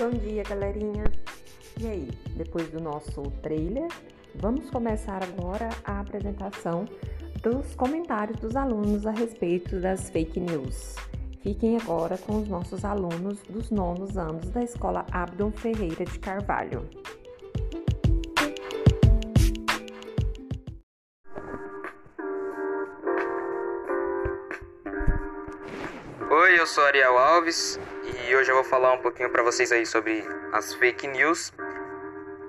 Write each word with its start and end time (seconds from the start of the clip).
Bom 0.00 0.08
dia, 0.12 0.42
galerinha! 0.44 1.04
E 1.78 1.86
aí, 1.86 2.08
depois 2.34 2.70
do 2.70 2.80
nosso 2.80 3.20
trailer, 3.42 3.86
vamos 4.34 4.70
começar 4.70 5.22
agora 5.22 5.68
a 5.84 6.00
apresentação 6.00 6.86
dos 7.42 7.74
comentários 7.74 8.38
dos 8.38 8.56
alunos 8.56 9.06
a 9.06 9.10
respeito 9.10 9.78
das 9.78 10.08
fake 10.08 10.40
news. 10.40 10.96
Fiquem 11.42 11.76
agora 11.76 12.16
com 12.16 12.40
os 12.40 12.48
nossos 12.48 12.82
alunos 12.82 13.42
dos 13.42 13.70
nonos 13.70 14.16
anos 14.16 14.48
da 14.48 14.62
Escola 14.62 15.04
Abdon 15.12 15.52
Ferreira 15.52 16.06
de 16.06 16.18
Carvalho. 16.18 16.88
Oi, 26.30 26.58
eu 26.58 26.66
sou 26.66 26.84
Ariel 26.84 27.18
Alves 27.18 27.78
e 28.30 28.36
hoje 28.36 28.48
eu 28.48 28.54
vou 28.54 28.62
falar 28.62 28.92
um 28.92 28.98
pouquinho 28.98 29.28
para 29.28 29.42
vocês 29.42 29.72
aí 29.72 29.84
sobre 29.84 30.24
as 30.52 30.72
fake 30.74 31.08
news. 31.08 31.52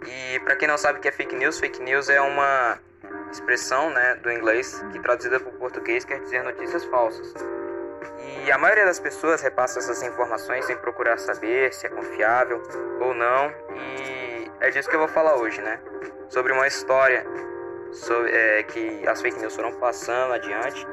E 0.05 0.39
para 0.41 0.55
quem 0.55 0.67
não 0.67 0.77
sabe 0.77 0.99
o 0.99 1.01
que 1.01 1.07
é 1.07 1.11
fake 1.11 1.35
news, 1.35 1.59
fake 1.59 1.81
news 1.81 2.07
é 2.07 2.21
uma 2.21 2.77
expressão, 3.31 3.89
né, 3.89 4.13
do 4.17 4.31
inglês 4.31 4.79
que 4.91 4.99
traduzida 4.99 5.39
para 5.39 5.49
o 5.49 5.53
português 5.53 6.05
quer 6.05 6.19
dizer 6.19 6.43
notícias 6.43 6.85
falsas. 6.85 7.33
E 8.45 8.51
a 8.51 8.59
maioria 8.59 8.85
das 8.85 8.99
pessoas 8.99 9.41
repassa 9.41 9.79
essas 9.79 10.03
informações 10.03 10.65
sem 10.65 10.77
procurar 10.77 11.17
saber 11.17 11.73
se 11.73 11.87
é 11.87 11.89
confiável 11.89 12.61
ou 12.99 13.15
não. 13.15 13.51
E 13.75 14.51
é 14.59 14.69
disso 14.69 14.87
que 14.87 14.95
eu 14.95 14.99
vou 14.99 15.07
falar 15.07 15.37
hoje, 15.37 15.61
né? 15.61 15.79
Sobre 16.29 16.53
uma 16.53 16.67
história 16.67 17.25
sobre, 17.91 18.29
é, 18.31 18.61
que 18.61 19.07
as 19.07 19.19
fake 19.19 19.39
news 19.39 19.55
foram 19.55 19.71
passando 19.79 20.33
adiante. 20.33 20.85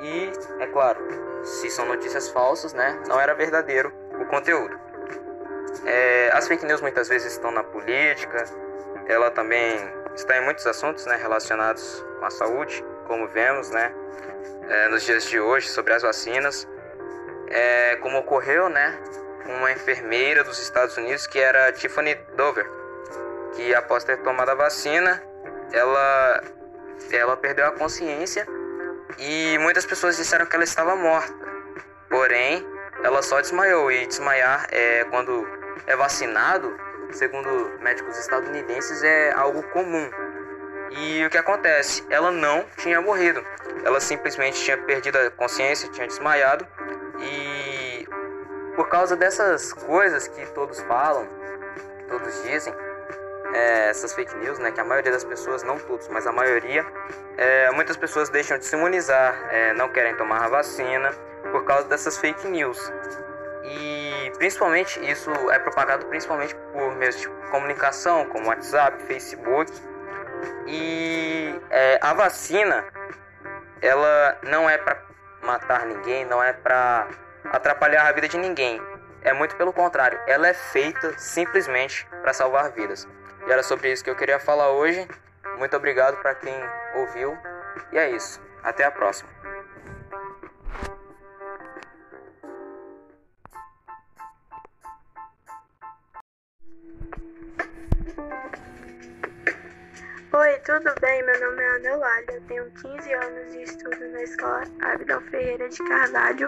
E, 0.00 0.30
é 0.60 0.66
claro, 0.68 1.00
se 1.42 1.68
são 1.70 1.86
notícias 1.86 2.28
falsas, 2.28 2.72
né? 2.72 3.02
Não 3.08 3.20
era 3.20 3.34
verdadeiro 3.34 4.01
o 4.20 4.26
conteúdo. 4.26 4.78
É, 5.84 6.30
as 6.32 6.46
fake 6.46 6.64
news 6.64 6.80
muitas 6.80 7.08
vezes 7.08 7.32
estão 7.32 7.50
na 7.50 7.64
política, 7.64 8.44
ela 9.06 9.30
também 9.30 9.78
está 10.14 10.36
em 10.36 10.44
muitos 10.44 10.66
assuntos 10.66 11.06
né, 11.06 11.16
relacionados 11.16 12.04
com 12.18 12.24
a 12.24 12.30
saúde, 12.30 12.84
como 13.06 13.26
vemos 13.28 13.70
né, 13.70 13.92
é, 14.68 14.88
nos 14.88 15.02
dias 15.02 15.24
de 15.24 15.40
hoje 15.40 15.68
sobre 15.68 15.92
as 15.92 16.02
vacinas. 16.02 16.68
É, 17.48 17.96
como 17.96 18.18
ocorreu 18.18 18.68
né, 18.68 18.98
uma 19.46 19.72
enfermeira 19.72 20.42
dos 20.44 20.58
Estados 20.60 20.96
Unidos 20.96 21.26
que 21.26 21.38
era 21.38 21.72
Tiffany 21.72 22.14
Dover, 22.36 22.66
que 23.54 23.74
após 23.74 24.04
ter 24.04 24.18
tomado 24.18 24.50
a 24.50 24.54
vacina, 24.54 25.22
ela, 25.72 26.42
ela 27.10 27.36
perdeu 27.36 27.66
a 27.66 27.72
consciência 27.72 28.46
e 29.18 29.58
muitas 29.58 29.84
pessoas 29.84 30.16
disseram 30.16 30.46
que 30.46 30.54
ela 30.54 30.64
estava 30.64 30.96
morta. 30.96 31.34
Porém, 32.08 32.66
ela 33.02 33.22
só 33.22 33.40
desmaiou 33.40 33.90
e 33.90 34.06
desmaiar 34.06 34.66
é 34.70 35.04
quando 35.04 35.46
é 35.86 35.96
vacinado, 35.96 36.76
segundo 37.10 37.78
médicos 37.80 38.18
estadunidenses, 38.18 39.02
é 39.02 39.32
algo 39.32 39.62
comum. 39.64 40.08
E 40.90 41.24
o 41.24 41.30
que 41.30 41.38
acontece? 41.38 42.04
Ela 42.10 42.30
não 42.30 42.64
tinha 42.76 43.00
morrido. 43.00 43.44
Ela 43.84 43.98
simplesmente 44.00 44.62
tinha 44.62 44.76
perdido 44.78 45.18
a 45.18 45.30
consciência, 45.30 45.88
tinha 45.90 46.06
desmaiado. 46.06 46.66
E 47.18 48.06
por 48.76 48.88
causa 48.88 49.16
dessas 49.16 49.72
coisas 49.72 50.28
que 50.28 50.46
todos 50.52 50.80
falam, 50.82 51.26
que 51.98 52.04
todos 52.04 52.42
dizem, 52.44 52.72
é, 53.54 53.88
essas 53.90 54.14
fake 54.14 54.34
news, 54.36 54.58
né, 54.58 54.70
que 54.70 54.80
a 54.80 54.84
maioria 54.84 55.12
das 55.12 55.24
pessoas, 55.24 55.62
não 55.62 55.78
todos, 55.78 56.08
mas 56.08 56.26
a 56.26 56.32
maioria, 56.32 56.86
é, 57.36 57.70
muitas 57.72 57.96
pessoas 57.96 58.28
deixam 58.28 58.58
de 58.58 58.64
se 58.64 58.76
imunizar, 58.76 59.48
é, 59.50 59.72
não 59.74 59.88
querem 59.88 60.14
tomar 60.16 60.44
a 60.44 60.48
vacina 60.48 61.10
por 61.52 61.64
causa 61.64 61.86
dessas 61.86 62.18
fake 62.18 62.48
news. 62.48 62.92
E 63.64 64.32
principalmente 64.38 64.98
isso 65.08 65.30
é 65.50 65.58
propagado 65.58 66.06
principalmente 66.06 66.54
por 66.72 66.94
meios 66.96 67.20
de 67.20 67.28
comunicação, 67.50 68.24
como 68.26 68.48
WhatsApp, 68.48 69.00
Facebook. 69.04 69.70
E 70.66 71.54
é, 71.70 72.00
a 72.02 72.12
vacina, 72.12 72.84
ela 73.80 74.38
não 74.42 74.68
é 74.68 74.76
para 74.76 75.00
matar 75.42 75.86
ninguém, 75.86 76.24
não 76.24 76.42
é 76.42 76.52
para 76.52 77.06
atrapalhar 77.44 78.08
a 78.08 78.12
vida 78.12 78.26
de 78.26 78.38
ninguém. 78.38 78.82
É 79.22 79.32
muito 79.32 79.54
pelo 79.54 79.72
contrário, 79.72 80.18
ela 80.26 80.48
é 80.48 80.54
feita 80.54 81.16
simplesmente 81.16 82.04
para 82.22 82.32
salvar 82.32 82.72
vidas. 82.72 83.06
E 83.46 83.52
era 83.52 83.62
sobre 83.62 83.92
isso 83.92 84.02
que 84.02 84.10
eu 84.10 84.16
queria 84.16 84.40
falar 84.40 84.70
hoje. 84.70 85.06
Muito 85.58 85.76
obrigado 85.76 86.16
para 86.20 86.34
quem 86.34 86.54
ouviu. 86.96 87.38
E 87.92 87.98
é 87.98 88.10
isso. 88.10 88.40
Até 88.62 88.84
a 88.84 88.90
próxima. 88.90 89.28
Tudo 100.64 100.94
bem? 101.00 101.22
Meu 101.24 101.40
nome 101.40 101.60
é 101.60 101.76
Ana 101.76 101.88
Eulália, 101.88 102.34
eu 102.34 102.40
tenho 102.42 102.70
15 102.70 103.12
anos 103.14 103.54
e 103.54 103.62
estudo 103.62 104.08
na 104.10 104.22
escola 104.22 104.62
Abdon 104.80 105.20
Ferreira 105.22 105.68
de 105.68 105.78
Carvalho, 105.78 106.46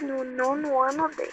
no 0.00 0.24
nono 0.24 0.80
ano 0.80 1.10
D. 1.10 1.28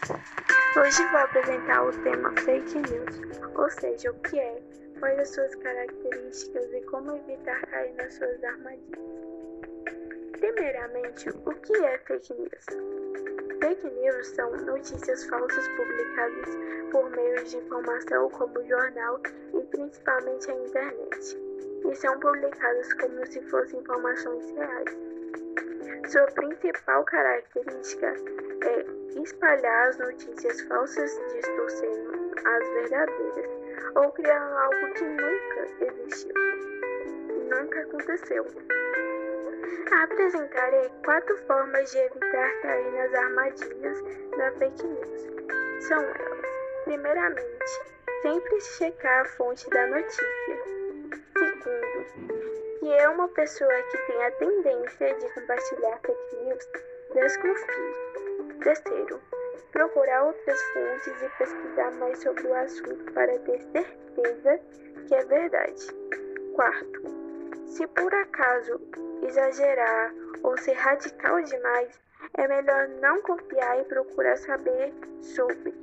Hoje 0.78 1.08
vou 1.12 1.22
apresentar 1.22 1.86
o 1.86 2.04
tema 2.04 2.34
Fake 2.42 2.80
News, 2.80 3.22
ou 3.56 3.70
seja, 3.70 4.12
o 4.12 4.20
que 4.20 4.38
é, 4.38 4.62
quais 5.00 5.20
as 5.20 5.30
suas 5.30 5.56
características 5.56 6.74
e 6.74 6.82
como 6.82 7.16
evitar 7.16 7.62
cair 7.68 7.94
nas 7.96 8.14
suas 8.14 8.44
armadilhas. 8.44 9.00
Primeiramente, 10.34 11.30
o 11.30 11.54
que 11.54 11.78
é 11.78 11.98
fake 12.00 12.34
news? 12.34 12.66
Fake 13.62 13.90
news 13.90 14.28
são 14.28 14.52
notícias 14.52 15.24
falsas 15.28 15.68
publicadas 15.70 16.50
por 16.92 17.10
meios 17.10 17.50
de 17.52 17.58
informação 17.58 18.30
como 18.32 18.68
jornal 18.68 19.20
e 19.54 19.62
principalmente 19.68 20.52
a 20.52 20.56
internet, 20.56 21.38
e 21.86 21.96
são 21.96 22.20
publicadas 22.20 22.94
como 22.94 23.26
se 23.26 23.42
fossem 23.50 23.80
informações 23.80 24.50
reais. 24.52 24.98
Sua 26.08 26.26
principal 26.28 27.04
característica 27.04 28.14
é 28.64 29.20
espalhar 29.22 29.90
as 29.90 29.98
notícias 29.98 30.62
falsas 30.62 31.12
distorcendo 31.34 32.32
as 32.46 32.68
verdadeiras 32.70 33.52
ou 33.96 34.12
criando 34.12 34.58
algo 34.58 34.94
que 34.94 35.04
nunca 35.04 35.86
existiu, 35.86 36.34
nunca 37.50 37.82
aconteceu. 37.82 38.46
Apresentarei 40.04 40.90
quatro 41.04 41.38
formas 41.46 41.92
de 41.92 41.98
evitar 41.98 42.62
cair 42.62 42.92
nas 42.94 43.14
armadilhas 43.14 44.02
da 44.38 44.52
fake 44.54 44.86
news. 44.86 45.86
São 45.88 46.02
elas: 46.02 46.46
primeiramente, 46.84 47.66
sempre 48.22 48.62
checar 48.62 49.22
a 49.22 49.26
fonte 49.26 49.70
da 49.70 49.88
notícia. 49.88 50.87
Segundo, 51.68 52.80
que 52.80 52.94
é 52.94 53.10
uma 53.10 53.28
pessoa 53.30 53.74
que 53.92 53.98
tem 53.98 54.24
a 54.24 54.32
tendência 54.32 55.14
de 55.16 55.34
compartilhar 55.34 56.00
fake 56.00 56.36
news, 56.38 56.70
desconfie. 57.14 58.60
Terceiro, 58.64 59.22
procurar 59.74 60.24
outras 60.24 60.62
fontes 60.74 61.22
e 61.22 61.30
pesquisar 61.38 61.92
mais 62.00 62.20
sobre 62.20 62.48
o 62.48 62.54
assunto 62.54 63.12
para 63.12 63.38
ter 63.40 63.60
certeza 63.60 64.60
que 65.08 65.16
é 65.16 65.26
verdade. 65.26 65.88
Quarto, 66.56 67.02
se 67.66 67.86
por 67.88 68.14
acaso 68.16 68.80
exagerar 69.24 70.14
ou 70.44 70.58
ser 70.58 70.74
radical 70.74 71.42
demais, 71.42 72.00
é 72.38 72.48
melhor 72.48 72.88
não 73.02 73.22
confiar 73.24 73.82
e 73.82 73.84
procurar 73.84 74.38
saber 74.38 74.94
sobre. 75.22 75.74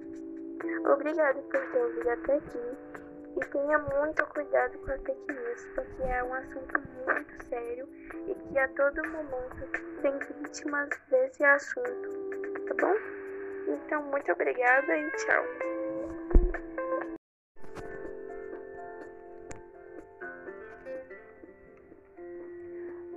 Obrigado 0.91 1.43
por 1.43 1.61
ter 1.61 1.79
ouvido 1.79 2.11
até 2.11 2.37
aqui 2.37 2.95
e 3.37 3.41
tenha 3.47 3.79
muito 3.79 4.27
cuidado 4.27 4.79
com 4.79 4.93
a 4.93 4.99
fake 4.99 5.33
news, 5.33 5.67
porque 5.75 6.03
é 6.03 6.23
um 6.23 6.35
assunto 6.35 6.81
muito 7.07 7.47
sério 7.49 7.89
e 8.29 8.35
que 8.35 8.59
a 8.59 8.69
todo 8.69 9.09
momento 9.09 10.01
tem 10.03 10.19
vítimas 10.43 10.89
desse 11.11 11.43
assunto, 11.45 12.11
tá 12.69 12.75
bom? 12.81 12.95
Então, 13.67 14.03
muito 14.05 14.31
obrigada 14.31 14.97
e 14.97 15.11
tchau. 15.13 15.45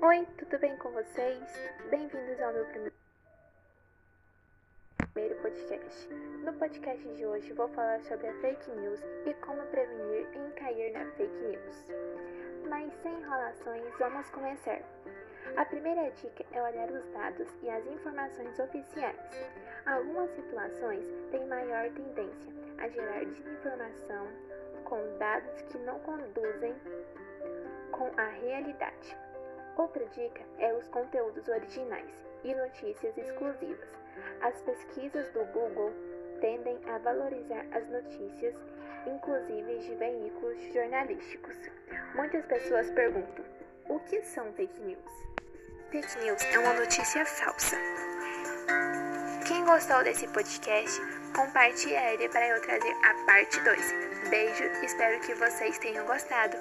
Oi, 0.02 0.28
tudo 0.38 0.60
bem 0.60 0.76
com 0.78 0.90
vocês? 0.92 1.40
Bem-vindos 1.90 2.42
ao 2.42 2.54
meu 2.54 2.66
primeiro 2.66 2.97
podcast. 5.48 6.10
No 6.44 6.52
podcast 6.54 7.08
de 7.16 7.26
hoje 7.26 7.54
vou 7.54 7.70
falar 7.70 8.02
sobre 8.02 8.28
a 8.28 8.34
fake 8.42 8.70
news 8.72 9.00
e 9.26 9.34
como 9.36 9.62
prevenir 9.68 10.28
em 10.36 10.52
cair 10.52 10.92
na 10.92 11.06
fake 11.12 11.34
news. 11.36 11.86
Mas 12.70 12.94
sem 13.02 13.14
enrolações, 13.14 13.86
vamos 13.98 14.30
começar. 14.32 14.82
A 15.56 15.64
primeira 15.64 16.12
dica 16.12 16.46
é 16.52 16.62
olhar 16.62 16.92
os 16.92 17.06
dados 17.14 17.48
e 17.64 17.70
as 17.70 17.86
informações 17.88 18.60
oficiais. 18.60 19.16
Algumas 19.86 20.30
situações 20.32 21.06
têm 21.32 21.48
maior 21.48 21.90
tendência 21.92 22.54
a 22.80 22.90
gerar 22.90 23.24
desinformação 23.24 24.28
com 24.84 25.00
dados 25.18 25.62
que 25.62 25.78
não 25.78 25.98
conduzem 26.00 26.76
com 27.92 28.12
a 28.18 28.26
realidade. 28.26 29.18
Outra 29.78 30.04
dica 30.08 30.42
é 30.58 30.74
os 30.74 30.88
conteúdos 30.88 31.48
originais 31.48 32.10
e 32.44 32.54
notícias 32.56 33.16
exclusivas. 33.16 33.88
As 34.42 34.60
pesquisas 34.62 35.32
do 35.34 35.46
Google 35.54 35.94
tendem 36.42 36.80
a 36.90 36.98
valorizar 36.98 37.64
as 37.72 37.88
notícias, 37.88 38.56
inclusive 39.06 39.78
de 39.78 39.96
veículos 39.96 40.58
jornalísticos. 40.74 41.56
Muitas 42.16 42.44
pessoas 42.46 42.90
perguntam: 42.90 43.46
o 43.88 44.00
que 44.00 44.24
são 44.24 44.52
fake 44.54 44.80
news? 44.82 45.28
Fake 45.92 46.20
news 46.24 46.44
é 46.44 46.58
uma 46.58 46.74
notícia 46.74 47.24
falsa. 47.24 47.78
Quem 49.48 49.64
gostou 49.64 50.04
desse 50.04 50.28
podcast, 50.30 51.00
compartilhe 51.36 51.96
ele 51.96 52.28
para 52.30 52.48
eu 52.48 52.62
trazer 52.64 52.94
a 53.06 53.26
parte 53.28 53.60
2. 53.62 53.94
Beijo, 54.30 54.64
espero 54.84 55.22
que 55.22 55.36
vocês 55.36 55.78
tenham 55.78 56.06
gostado. 56.08 56.58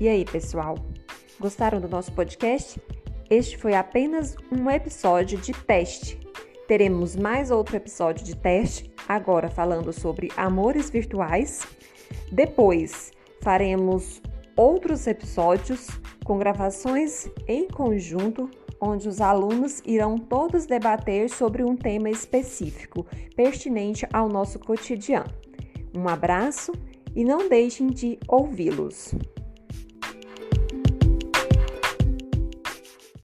E 0.00 0.08
aí, 0.08 0.24
pessoal? 0.24 0.74
Gostaram 1.38 1.80
do 1.80 1.88
nosso 1.88 2.10
podcast? 2.12 2.80
Este 3.30 3.56
foi 3.56 3.74
apenas 3.74 4.34
um 4.50 4.68
episódio 4.68 5.38
de 5.38 5.52
teste. 5.52 6.18
Teremos 6.66 7.14
mais 7.14 7.52
outro 7.52 7.76
episódio 7.76 8.24
de 8.24 8.34
teste, 8.34 8.92
agora 9.06 9.48
falando 9.48 9.92
sobre 9.92 10.32
amores 10.36 10.90
virtuais. 10.90 11.64
Depois 12.32 13.12
faremos 13.40 14.20
outros 14.56 15.06
episódios 15.06 15.86
com 16.24 16.38
gravações 16.38 17.30
em 17.46 17.68
conjunto, 17.68 18.50
onde 18.80 19.08
os 19.08 19.20
alunos 19.20 19.80
irão 19.86 20.18
todos 20.18 20.66
debater 20.66 21.30
sobre 21.30 21.62
um 21.62 21.76
tema 21.76 22.10
específico 22.10 23.06
pertinente 23.36 24.08
ao 24.12 24.28
nosso 24.28 24.58
cotidiano. 24.58 25.32
Um 25.94 26.08
abraço 26.08 26.72
e 27.14 27.24
não 27.24 27.48
deixem 27.48 27.86
de 27.86 28.18
ouvi-los. 28.26 29.14